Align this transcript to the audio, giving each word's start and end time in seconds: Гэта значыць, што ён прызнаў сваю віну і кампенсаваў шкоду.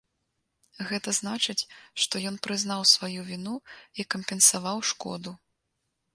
Гэта 0.91 1.11
значыць, 1.17 1.67
што 2.05 2.21
ён 2.31 2.39
прызнаў 2.47 2.81
сваю 2.93 3.21
віну 3.29 3.55
і 3.99 4.09
кампенсаваў 4.17 4.77
шкоду. 4.95 5.37